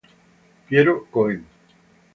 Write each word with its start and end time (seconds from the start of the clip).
Piero 0.67 1.05
Coen 1.13 1.45